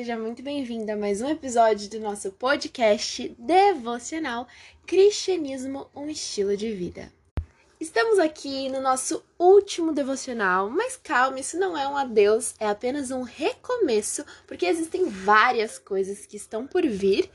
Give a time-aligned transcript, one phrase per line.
[0.00, 4.48] seja muito bem-vinda a mais um episódio do nosso podcast devocional
[4.86, 7.12] Cristianismo, um estilo de vida.
[7.78, 13.10] Estamos aqui no nosso último devocional, mas calma, isso não é um adeus, é apenas
[13.10, 17.30] um recomeço, porque existem várias coisas que estão por vir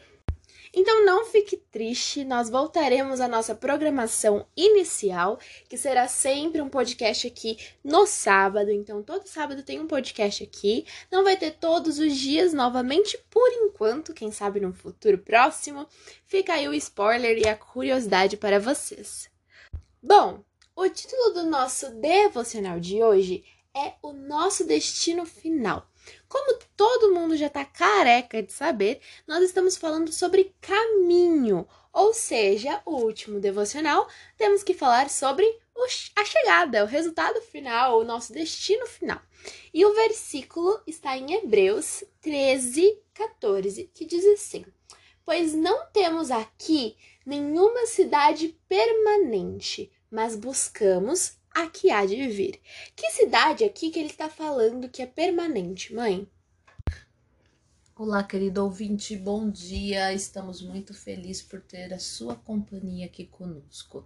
[0.76, 5.40] então não fique triste, nós voltaremos à nossa programação inicial,
[5.70, 8.70] que será sempre um podcast aqui no sábado.
[8.70, 10.86] Então todo sábado tem um podcast aqui.
[11.10, 15.88] Não vai ter todos os dias novamente por enquanto, quem sabe no futuro próximo.
[16.26, 19.30] Fica aí o spoiler e a curiosidade para vocês.
[20.04, 20.44] Bom,
[20.76, 25.88] o título do nosso devocional de hoje é O Nosso Destino Final.
[26.36, 32.82] Como todo mundo já está careca de saber, nós estamos falando sobre caminho, ou seja,
[32.86, 34.06] o último devocional,
[34.38, 35.46] temos que falar sobre
[36.14, 39.22] a chegada, o resultado final, o nosso destino final.
[39.74, 44.66] E o versículo está em Hebreus 13, 14, que diz assim:
[45.24, 52.60] Pois não temos aqui nenhuma cidade permanente, mas buscamos a que há de vir.
[52.94, 56.30] Que cidade aqui que ele está falando que é permanente, mãe?
[57.96, 60.12] Olá, querido ouvinte, bom dia.
[60.14, 64.06] Estamos muito felizes por ter a sua companhia aqui conosco.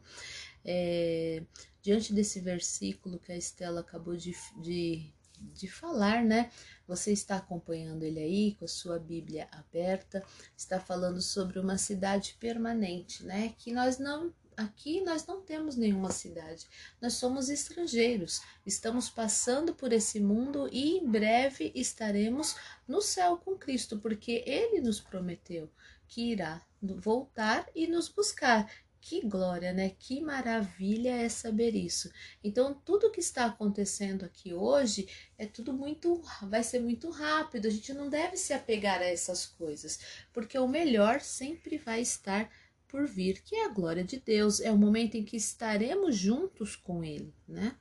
[0.63, 1.41] É,
[1.81, 6.51] diante desse versículo que a Estela acabou de, de, de falar, né?
[6.87, 10.23] Você está acompanhando ele aí com a sua Bíblia aberta,
[10.55, 13.55] está falando sobre uma cidade permanente, né?
[13.57, 16.67] Que nós não Aqui nós não temos nenhuma cidade,
[17.01, 23.55] nós somos estrangeiros, estamos passando por esse mundo e em breve estaremos no céu com
[23.57, 25.71] Cristo, porque Ele nos prometeu
[26.09, 28.69] que irá voltar e nos buscar.
[28.99, 29.91] Que glória, né?
[29.97, 32.11] Que maravilha é saber isso.
[32.43, 37.65] Então, tudo que está acontecendo aqui hoje é tudo muito, vai ser muito rápido.
[37.69, 42.51] A gente não deve se apegar a essas coisas, porque o melhor sempre vai estar
[42.89, 46.75] por vir, que é a glória de Deus, é o momento em que estaremos juntos
[46.75, 47.75] com Ele, né?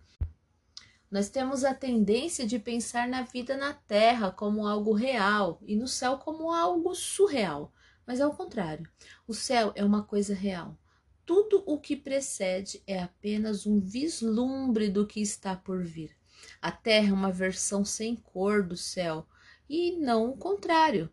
[1.11, 5.89] Nós temos a tendência de pensar na vida na terra como algo real e no
[5.89, 7.73] céu como algo surreal,
[8.07, 8.87] mas é o contrário.
[9.27, 10.79] O céu é uma coisa real.
[11.25, 16.15] Tudo o que precede é apenas um vislumbre do que está por vir.
[16.61, 19.27] A terra é uma versão sem cor do céu
[19.69, 21.11] e não o contrário.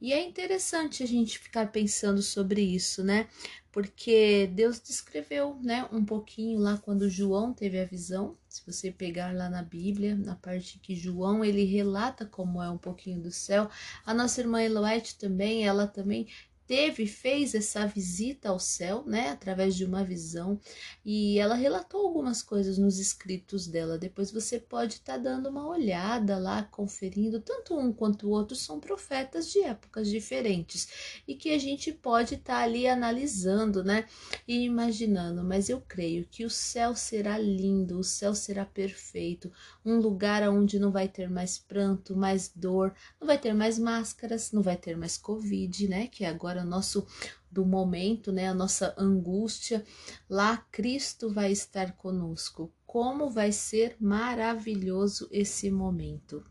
[0.00, 3.28] E é interessante a gente ficar pensando sobre isso, né?
[3.72, 8.36] Porque Deus descreveu, né, um pouquinho lá quando João teve a visão.
[8.48, 12.78] Se você pegar lá na Bíblia, na parte que João ele relata como é um
[12.78, 13.68] pouquinho do céu,
[14.06, 16.28] a nossa irmã Eloete também, ela também
[16.68, 20.60] teve, fez essa visita ao céu, né, através de uma visão,
[21.02, 23.96] e ela relatou algumas coisas nos escritos dela.
[23.96, 28.54] Depois você pode estar tá dando uma olhada lá, conferindo, tanto um quanto o outro
[28.54, 34.04] são profetas de épocas diferentes e que a gente pode estar tá ali analisando, né,
[34.46, 35.42] e imaginando.
[35.42, 39.50] Mas eu creio que o céu será lindo, o céu será perfeito,
[39.82, 44.52] um lugar onde não vai ter mais pranto, mais dor, não vai ter mais máscaras,
[44.52, 47.06] não vai ter mais covid, né, que agora nosso
[47.50, 49.84] do momento, né, a nossa angústia,
[50.28, 52.72] lá Cristo vai estar conosco.
[52.86, 56.44] Como vai ser maravilhoso esse momento.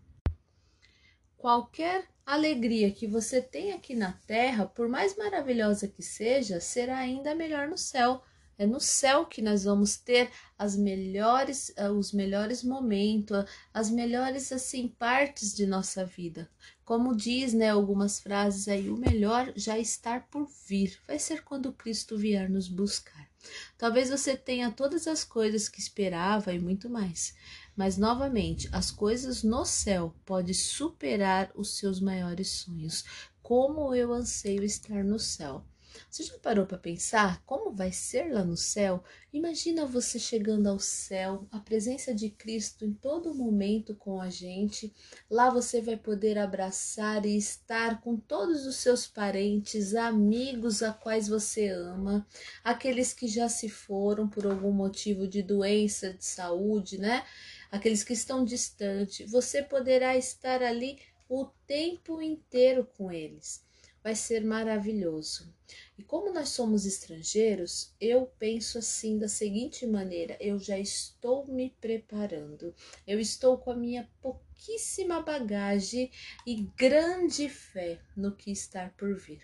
[1.37, 7.33] Qualquer alegria que você tem aqui na terra, por mais maravilhosa que seja, será ainda
[7.33, 8.21] melhor no céu.
[8.57, 14.51] É no céu que nós vamos ter as melhores, eh, os melhores momentos, as melhores
[14.51, 16.49] assim partes de nossa vida.
[16.87, 20.97] Como diz, né, algumas frases aí, o melhor já está por vir.
[21.05, 23.29] Vai ser quando Cristo vier nos buscar.
[23.77, 27.35] Talvez você tenha todas as coisas que esperava e muito mais.
[27.75, 33.03] Mas novamente, as coisas no céu podem superar os seus maiores sonhos.
[33.43, 35.65] Como eu anseio estar no céu.
[36.09, 39.03] Você já parou para pensar como vai ser lá no céu?
[39.31, 44.93] Imagina você chegando ao céu, a presença de Cristo em todo momento com a gente.
[45.29, 51.27] Lá você vai poder abraçar e estar com todos os seus parentes, amigos a quais
[51.27, 52.25] você ama,
[52.63, 57.25] aqueles que já se foram por algum motivo de doença, de saúde, né?
[57.69, 59.29] Aqueles que estão distantes.
[59.29, 60.97] Você poderá estar ali
[61.29, 63.66] o tempo inteiro com eles
[64.07, 65.53] vai ser maravilhoso.
[65.97, 71.75] E como nós somos estrangeiros, eu penso assim da seguinte maneira: eu já estou me
[71.81, 72.73] preparando,
[73.05, 76.09] eu estou com a minha pouquíssima bagagem
[76.45, 79.41] e grande fé no que está por vir.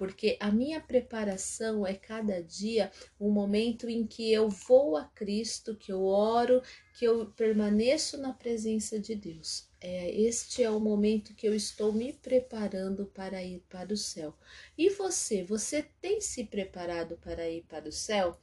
[0.00, 5.76] Porque a minha preparação é cada dia um momento em que eu vou a Cristo,
[5.76, 6.62] que eu oro,
[6.94, 9.68] que eu permaneço na presença de Deus.
[9.78, 14.34] É, este é o momento que eu estou me preparando para ir para o céu.
[14.78, 18.40] E você, você tem se preparado para ir para o céu?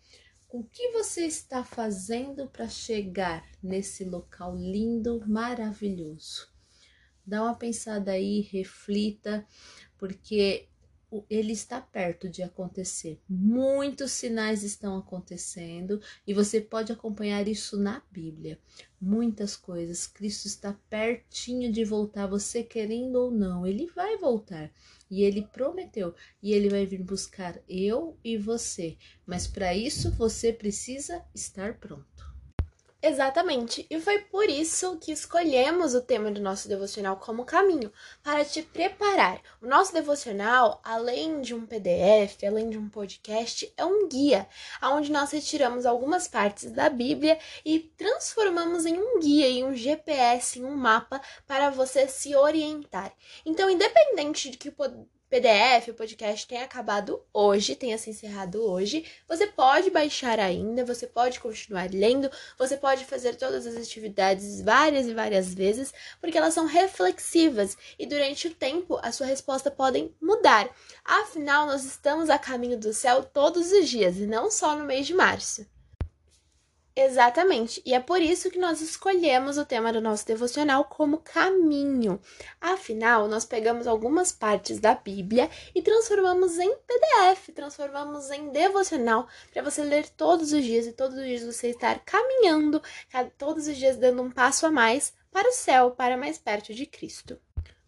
[0.52, 6.50] O que você está fazendo para chegar nesse local lindo, maravilhoso?
[7.26, 9.44] Dá uma pensada aí, reflita,
[9.98, 10.70] porque
[11.30, 13.20] ele está perto de acontecer.
[13.30, 18.60] Muitos sinais estão acontecendo e você pode acompanhar isso na Bíblia.
[19.00, 20.08] Muitas coisas.
[20.08, 24.72] Cristo está pertinho de voltar, você querendo ou não, ele vai voltar.
[25.10, 26.14] E ele prometeu,
[26.44, 28.98] e ele vai vir buscar eu e você.
[29.26, 32.27] Mas para isso você precisa estar pronto.
[33.00, 38.44] Exatamente, e foi por isso que escolhemos o tema do nosso devocional como caminho, para
[38.44, 39.40] te preparar.
[39.62, 44.48] O nosso devocional, além de um PDF, além de um podcast, é um guia,
[44.82, 50.58] onde nós retiramos algumas partes da Bíblia e transformamos em um guia, em um GPS,
[50.58, 53.14] em um mapa para você se orientar.
[53.46, 54.72] Então, independente de que
[55.30, 59.06] PDF, o podcast tem acabado hoje, tenha se encerrado hoje.
[59.28, 65.06] Você pode baixar ainda, você pode continuar lendo, você pode fazer todas as atividades várias
[65.06, 70.16] e várias vezes, porque elas são reflexivas e durante o tempo a sua resposta podem
[70.22, 70.74] mudar.
[71.04, 75.06] Afinal, nós estamos a caminho do céu todos os dias e não só no mês
[75.06, 75.66] de março.
[77.00, 82.20] Exatamente, e é por isso que nós escolhemos o tema do nosso devocional como caminho.
[82.60, 89.62] Afinal, nós pegamos algumas partes da Bíblia e transformamos em PDF, transformamos em devocional para
[89.62, 92.82] você ler todos os dias e todos os dias você estar caminhando,
[93.38, 96.88] todos os dias dando um passo a mais para o céu, para mais perto de
[96.88, 97.40] Cristo.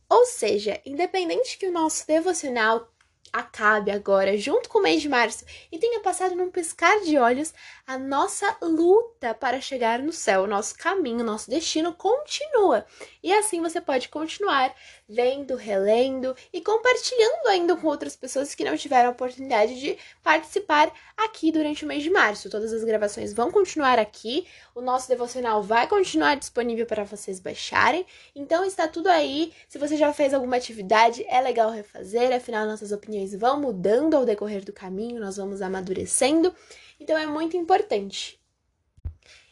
[0.08, 2.88] Ou seja, independente que o nosso devocional
[3.31, 7.54] acabe agora, junto com o mês de março, e tenha passado num piscar de olhos,
[7.86, 12.86] a nossa luta para chegar no céu, o nosso caminho, o nosso destino continua.
[13.24, 14.74] E assim você pode continuar
[15.10, 20.94] vendo, relendo e compartilhando ainda com outras pessoas que não tiveram a oportunidade de participar
[21.18, 22.50] aqui durante o mês de março.
[22.50, 24.46] Todas as gravações vão continuar aqui,
[24.76, 28.06] o nosso devocional vai continuar disponível para vocês baixarem.
[28.36, 29.52] Então está tudo aí.
[29.68, 34.26] Se você já fez alguma atividade, é legal refazer, afinal nossas opiniões vão mudando ao
[34.26, 36.54] decorrer do caminho, nós vamos amadurecendo.
[37.00, 38.40] Então é muito importante.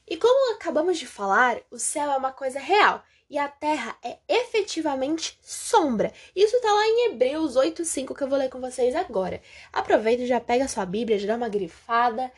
[0.08, 4.18] E como acabamos de falar, o céu é uma coisa real e a terra é
[4.28, 6.14] efetivamente sombra.
[6.36, 9.42] Isso está lá em Hebreus 8:5 que eu vou ler com vocês agora.
[9.72, 12.32] Aproveita e já pega sua Bíblia, já dá uma grifada.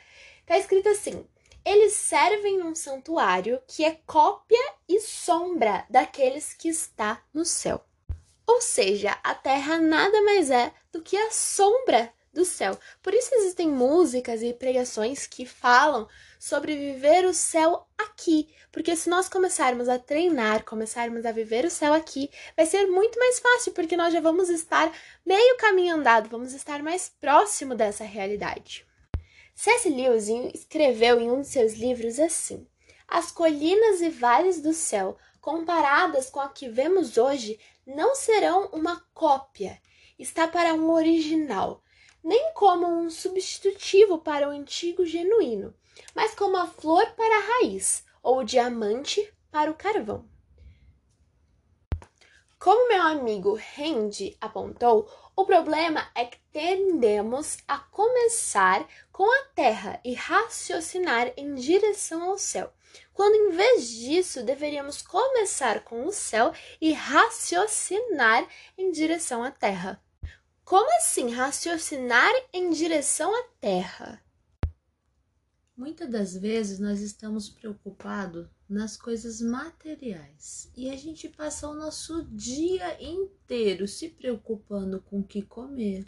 [0.45, 1.25] Tá escrito assim:
[1.65, 7.83] eles servem num santuário que é cópia e sombra daqueles que está no céu.
[8.47, 12.77] Ou seja, a terra nada mais é do que a sombra do céu.
[13.01, 16.07] Por isso existem músicas e pregações que falam
[16.39, 21.69] sobre viver o céu aqui, porque se nós começarmos a treinar, começarmos a viver o
[21.69, 24.91] céu aqui, vai ser muito mais fácil, porque nós já vamos estar
[25.25, 28.85] meio caminho andado, vamos estar mais próximo dessa realidade.
[29.55, 29.89] C.S.
[29.89, 32.65] Lewis escreveu em um de seus livros assim:
[33.05, 39.03] As colinas e vales do céu, comparadas com a que vemos hoje, não serão uma
[39.13, 39.81] cópia,
[40.17, 41.83] está para um original
[42.24, 45.74] nem como um substitutivo para o antigo genuíno,
[46.13, 50.25] mas como a flor para a raiz ou o diamante para o carvão.
[52.60, 59.98] Como meu amigo Randy apontou, o problema é que tendemos a começar com a terra
[60.03, 62.74] e raciocinar em direção ao céu,
[63.13, 66.51] quando em vez disso deveríamos começar com o céu
[66.82, 68.46] e raciocinar
[68.77, 70.03] em direção à terra.
[70.69, 74.23] Como assim raciocinar em direção à Terra?
[75.75, 82.23] Muitas das vezes nós estamos preocupados nas coisas materiais e a gente passa o nosso
[82.25, 86.05] dia inteiro se preocupando com o que comer,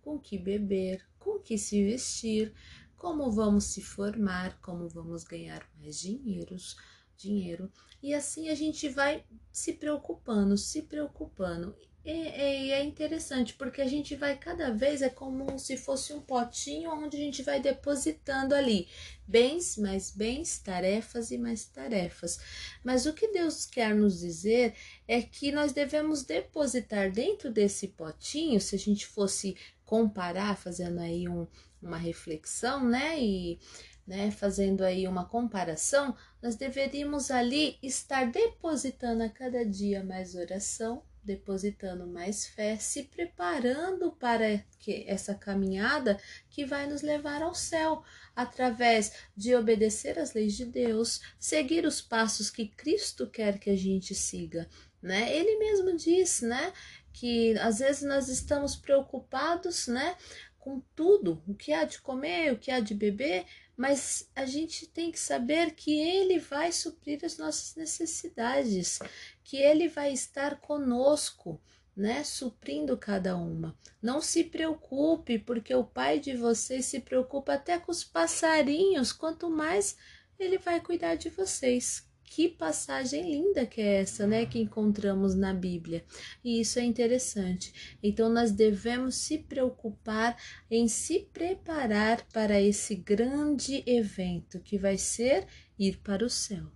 [0.00, 2.54] com o que beber, com o que se vestir,
[2.96, 6.76] como vamos se formar, como vamos ganhar mais dinheiros,
[7.16, 7.68] dinheiro.
[8.00, 11.74] E assim a gente vai se preocupando, se preocupando
[12.04, 16.20] e é, é, interessante porque a gente vai cada vez é como se fosse um
[16.20, 18.86] potinho onde a gente vai depositando ali
[19.26, 22.38] bens, mais bens, tarefas e mais tarefas.
[22.84, 24.74] Mas o que Deus quer nos dizer
[25.08, 31.26] é que nós devemos depositar dentro desse potinho, se a gente fosse comparar, fazendo aí
[31.26, 31.46] um,
[31.80, 33.18] uma reflexão, né?
[33.18, 33.58] E
[34.06, 41.02] né, fazendo aí uma comparação, nós deveríamos ali estar depositando a cada dia mais oração,
[41.24, 48.02] depositando mais fé, se preparando para que essa caminhada que vai nos levar ao céu,
[48.36, 53.76] através de obedecer às leis de Deus, seguir os passos que Cristo quer que a
[53.76, 54.68] gente siga,
[55.02, 55.34] né?
[55.34, 56.72] Ele mesmo diz, né,
[57.12, 60.16] que às vezes nós estamos preocupados, né,
[60.64, 63.44] com tudo, o que há de comer, o que há de beber,
[63.76, 68.98] mas a gente tem que saber que Ele vai suprir as nossas necessidades,
[69.44, 71.60] que Ele vai estar conosco,
[71.94, 73.78] né, suprindo cada uma.
[74.00, 79.50] Não se preocupe, porque o Pai de vocês se preocupa até com os passarinhos, quanto
[79.50, 79.98] mais
[80.38, 82.08] Ele vai cuidar de vocês.
[82.34, 86.04] Que passagem linda que é essa, né, que encontramos na Bíblia.
[86.42, 87.96] E isso é interessante.
[88.02, 90.36] Então nós devemos se preocupar
[90.68, 95.46] em se preparar para esse grande evento que vai ser
[95.78, 96.66] ir para o céu.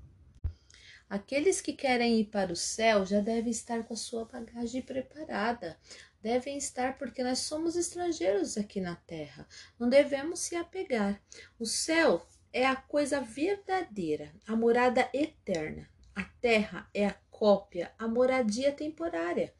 [1.10, 5.76] Aqueles que querem ir para o céu já devem estar com a sua bagagem preparada.
[6.22, 9.44] Devem estar porque nós somos estrangeiros aqui na terra.
[9.76, 11.20] Não devemos se apegar.
[11.58, 15.88] O céu é a coisa verdadeira, a morada eterna.
[16.14, 19.54] A terra é a cópia, a moradia temporária.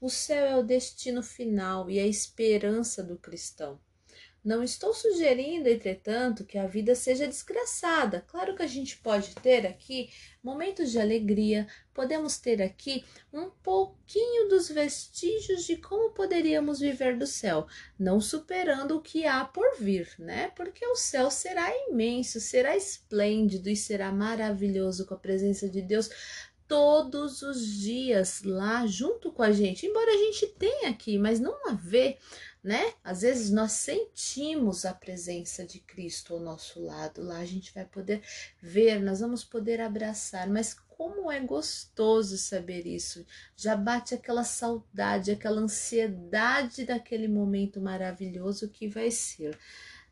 [0.00, 3.80] O céu é o destino final e a esperança do cristão.
[4.44, 8.24] Não estou sugerindo, entretanto, que a vida seja desgraçada.
[8.28, 10.08] Claro que a gente pode ter aqui
[10.40, 14.35] momentos de alegria, podemos ter aqui um pouquinho
[14.66, 17.66] dos vestígios de como poderíamos viver do céu,
[17.98, 20.48] não superando o que há por vir, né?
[20.56, 26.10] Porque o céu será imenso, será esplêndido e será maravilhoso com a presença de Deus
[26.66, 31.68] todos os dias lá junto com a gente, embora a gente tenha aqui, mas não
[31.68, 32.18] a ver
[32.66, 32.94] né?
[33.04, 37.84] Às vezes nós sentimos a presença de Cristo ao nosso lado, lá a gente vai
[37.84, 38.20] poder
[38.60, 43.26] ver, nós vamos poder abraçar, mas como é gostoso saber isso.
[43.54, 49.58] Já bate aquela saudade, aquela ansiedade daquele momento maravilhoso que vai ser,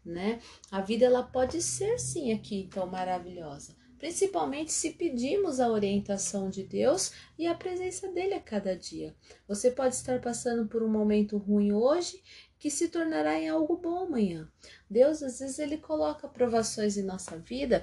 [0.05, 0.41] né?
[0.71, 6.63] A vida ela pode ser sim aqui tão maravilhosa, principalmente se pedimos a orientação de
[6.63, 9.17] Deus e a presença dele a cada dia.
[9.49, 12.23] Você pode estar passando por um momento ruim hoje
[12.59, 14.47] que se tornará em algo bom amanhã.
[14.89, 17.83] Deus às vezes ele coloca provações em nossa vida,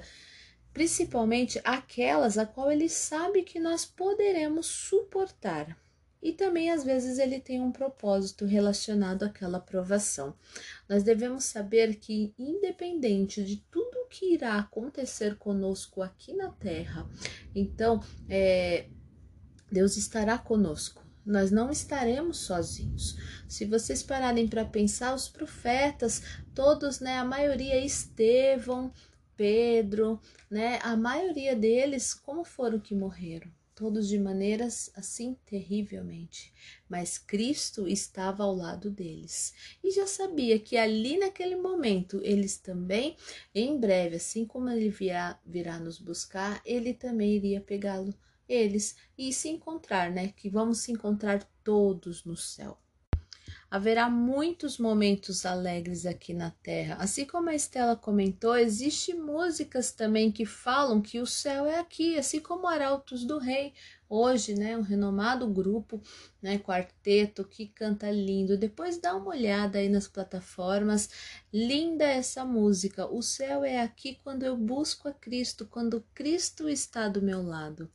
[0.72, 5.76] principalmente aquelas a qual ele sabe que nós poderemos suportar.
[6.22, 10.34] E também às vezes ele tem um propósito relacionado àquela provação.
[10.88, 17.08] Nós devemos saber que independente de tudo que irá acontecer conosco aqui na terra.
[17.54, 18.86] Então, é,
[19.70, 21.02] Deus estará conosco.
[21.24, 23.16] Nós não estaremos sozinhos.
[23.48, 26.22] Se vocês pararem para pensar, os profetas,
[26.54, 28.92] todos, né, a maioria Estevão,
[29.42, 33.50] Pedro, né, a maioria deles, como foram que morreram?
[33.74, 36.54] Todos de maneiras assim terrivelmente.
[36.88, 43.16] Mas Cristo estava ao lado deles e já sabia que ali naquele momento eles também,
[43.52, 48.14] em breve, assim como ele virá, virá nos buscar, ele também iria pegá-lo,
[48.48, 50.32] eles, e se encontrar, né?
[50.36, 52.81] Que vamos se encontrar todos no céu.
[53.72, 56.96] Haverá muitos momentos alegres aqui na Terra.
[56.96, 62.18] Assim como a Estela comentou, existem músicas também que falam que o céu é aqui,
[62.18, 63.72] assim como Arautos do Rei,
[64.12, 66.02] hoje, né, um renomado grupo,
[66.42, 68.58] né, quarteto que canta lindo.
[68.58, 71.08] Depois dá uma olhada aí nas plataformas.
[71.50, 73.06] Linda essa música.
[73.06, 77.90] O céu é aqui quando eu busco a Cristo, quando Cristo está do meu lado.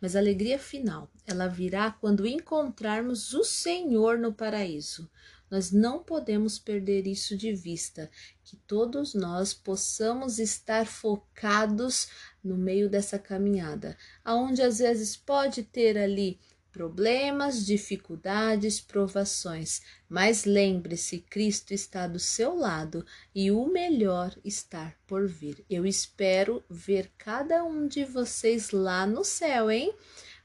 [0.00, 5.10] Mas a alegria final, ela virá quando encontrarmos o Senhor no paraíso.
[5.50, 8.10] Nós não podemos perder isso de vista,
[8.44, 12.08] que todos nós possamos estar focados
[12.42, 16.38] no meio dessa caminhada, aonde às vezes pode ter ali
[16.78, 25.26] problemas, dificuldades, provações, mas lembre-se, Cristo está do seu lado e o melhor está por
[25.26, 25.64] vir.
[25.68, 29.92] Eu espero ver cada um de vocês lá no céu, hein?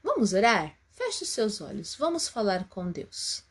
[0.02, 0.76] Vamos orar?
[0.90, 3.44] Feche os seus olhos, vamos falar com Deus.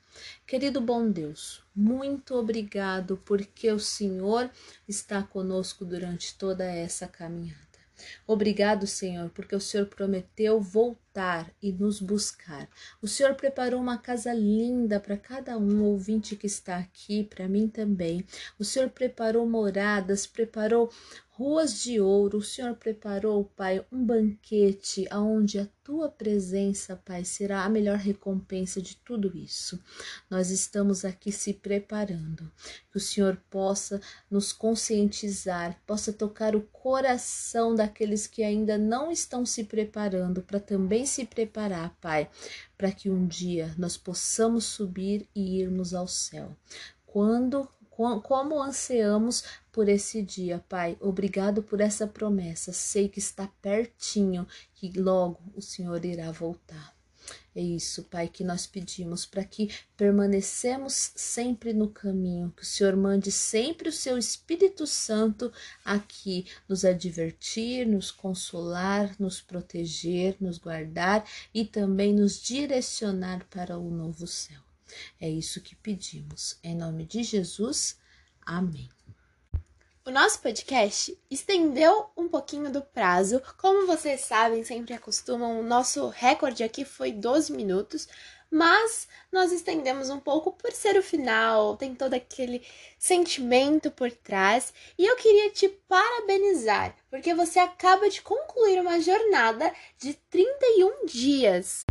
[0.53, 4.51] Querido bom Deus, muito obrigado porque o Senhor
[4.87, 7.57] está conosco durante toda essa caminhada.
[8.27, 12.69] Obrigado, Senhor, porque o Senhor prometeu voltar e nos buscar.
[13.01, 17.67] O Senhor preparou uma casa linda para cada um ouvinte que está aqui, para mim
[17.67, 18.23] também.
[18.59, 20.91] O Senhor preparou moradas, preparou
[21.35, 22.37] ruas de ouro.
[22.37, 28.81] O Senhor preparou, Pai, um banquete aonde a tua presença, Pai, será a melhor recompensa
[28.81, 29.81] de tudo isso.
[30.29, 32.51] Nós estamos aqui se preparando.
[32.91, 33.99] Que o Senhor possa
[34.29, 41.05] nos conscientizar, possa tocar o coração daqueles que ainda não estão se preparando para também
[41.05, 42.29] se preparar, Pai,
[42.77, 46.55] para que um dia nós possamos subir e irmos ao céu.
[47.05, 50.97] Quando como ansiamos por esse dia, Pai.
[50.99, 52.73] Obrigado por essa promessa.
[52.73, 56.93] Sei que está pertinho, que logo o Senhor irá voltar.
[57.55, 62.95] É isso, Pai, que nós pedimos para que permanecemos sempre no caminho, que o Senhor
[62.95, 65.53] mande sempre o seu Espírito Santo
[65.85, 71.23] aqui nos advertir, nos consolar, nos proteger, nos guardar
[71.53, 74.72] e também nos direcionar para o novo céu.
[75.19, 76.57] É isso que pedimos.
[76.63, 77.97] Em nome de Jesus,
[78.45, 78.89] amém.
[80.05, 83.41] O nosso podcast estendeu um pouquinho do prazo.
[83.57, 88.09] Como vocês sabem, sempre acostumam, o nosso recorde aqui foi 12 minutos,
[88.51, 92.61] mas nós estendemos um pouco por ser o final, tem todo aquele
[92.99, 94.73] sentimento por trás.
[94.97, 101.85] E eu queria te parabenizar, porque você acaba de concluir uma jornada de 31 dias.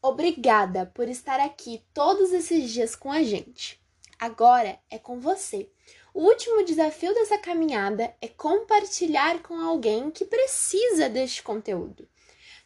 [0.00, 3.80] Obrigada por estar aqui todos esses dias com a gente.
[4.16, 5.68] Agora é com você.
[6.14, 12.08] O último desafio dessa caminhada é compartilhar com alguém que precisa deste conteúdo.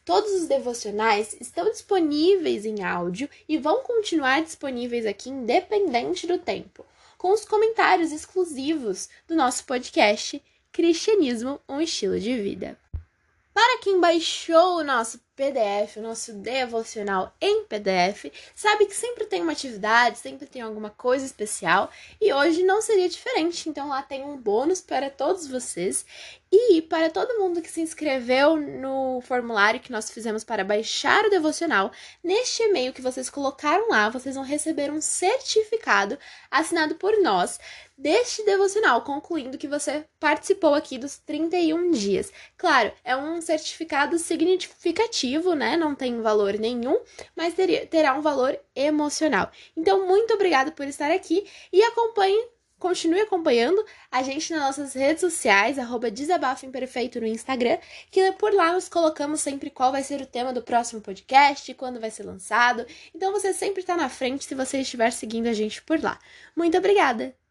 [0.05, 6.85] Todos os devocionais estão disponíveis em áudio e vão continuar disponíveis aqui independente do tempo,
[7.17, 10.39] com os comentários exclusivos do nosso podcast
[10.71, 12.82] Cristianismo, um estilo de vida.
[13.53, 19.41] Para quem baixou o nosso PDF, o nosso devocional em PDF, sabe que sempre tem
[19.41, 21.89] uma atividade, sempre tem alguma coisa especial
[22.21, 23.69] e hoje não seria diferente.
[23.69, 26.05] Então lá tem um bônus para todos vocês
[26.51, 31.29] e para todo mundo que se inscreveu no formulário que nós fizemos para baixar o
[31.29, 31.91] devocional.
[32.23, 36.17] Neste e-mail que vocês colocaram lá, vocês vão receber um certificado
[36.51, 37.59] assinado por nós
[38.03, 42.33] deste devocional, concluindo que você participou aqui dos 31 dias.
[42.57, 45.77] Claro, é um certificado significativo né?
[45.77, 46.99] Não tem valor nenhum,
[47.35, 49.49] mas teria, terá um valor emocional.
[49.75, 53.81] Então, muito obrigada por estar aqui e acompanhe continue acompanhando
[54.11, 57.77] a gente nas nossas redes sociais, arroba Desabafo no Instagram,
[58.11, 62.01] que por lá nós colocamos sempre qual vai ser o tema do próximo podcast, quando
[62.01, 62.85] vai ser lançado.
[63.15, 66.19] Então você sempre está na frente se você estiver seguindo a gente por lá.
[66.57, 67.42] Muito obrigada!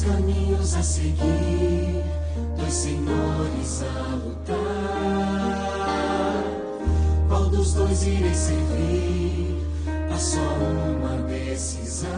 [0.00, 2.02] Os caminhos a seguir,
[2.56, 5.20] dois senhores a lutar
[7.50, 9.58] dos dois irei servir
[10.10, 12.08] a só uma decisão.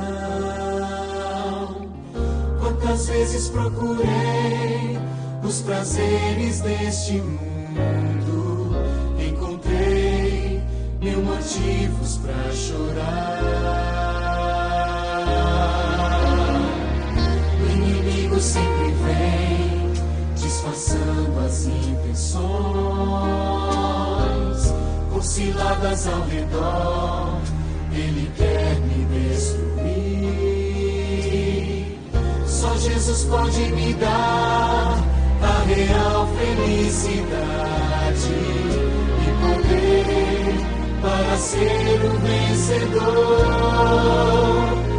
[2.60, 4.96] Quantas vezes procurei
[5.42, 8.76] os prazeres deste mundo,
[9.18, 10.62] encontrei
[11.00, 13.61] mil motivos para chorar.
[18.42, 19.92] Sempre vem
[20.34, 22.42] disfarçando as intenções
[25.12, 27.40] por ciladas ao redor,
[27.92, 29.62] ele quer me destruir.
[32.44, 34.98] Só Jesus pode me dar
[35.40, 37.22] a real felicidade
[39.22, 40.56] e poder
[41.00, 43.62] para ser o vencedor.